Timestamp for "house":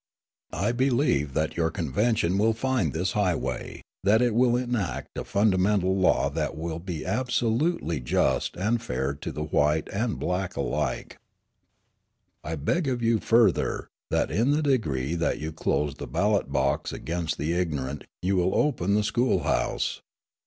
19.43-20.01